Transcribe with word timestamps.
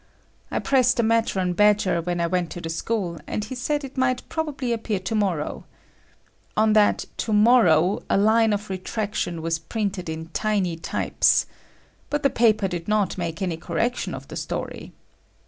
I 0.49 0.57
pressed 0.57 0.97
the 0.97 1.03
matter 1.03 1.39
on 1.39 1.53
Badger 1.53 2.01
when 2.01 2.19
I 2.19 2.25
went 2.25 2.49
to 2.53 2.59
the 2.61 2.71
school, 2.71 3.19
and 3.27 3.45
he 3.45 3.53
said 3.53 3.83
it 3.83 3.99
might 3.99 4.27
probably 4.29 4.73
appear 4.73 4.97
tomorrow. 4.97 5.63
On 6.57 6.73
that 6.73 7.05
"tomorrow" 7.17 8.01
a 8.09 8.17
line 8.17 8.51
of 8.51 8.71
retraction 8.71 9.43
was 9.43 9.59
printed 9.59 10.09
in 10.09 10.29
tiny 10.33 10.75
types. 10.75 11.45
But 12.09 12.23
the 12.23 12.31
paper 12.31 12.67
did 12.67 12.87
not 12.87 13.19
make 13.19 13.43
any 13.43 13.57
correction 13.57 14.15
of 14.15 14.27
the 14.27 14.35
story. 14.35 14.91